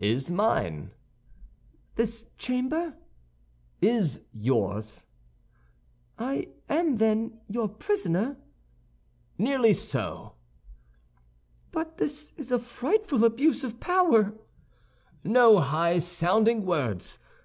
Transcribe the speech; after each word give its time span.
"Is 0.00 0.30
mine." 0.30 0.92
"This 1.96 2.26
chamber?" 2.38 2.94
"Is 3.80 4.20
yours." 4.32 5.06
"I 6.16 6.50
am, 6.68 6.98
then, 6.98 7.40
your 7.48 7.66
prisoner?" 7.68 8.36
"Nearly 9.38 9.74
so." 9.74 10.34
"But 11.72 11.96
this 11.98 12.32
is 12.36 12.52
a 12.52 12.60
frightful 12.60 13.24
abuse 13.24 13.64
of 13.64 13.80
power!" 13.80 14.34
"No 15.24 15.58
high 15.58 15.98
sounding 15.98 16.64
words! 16.64 17.18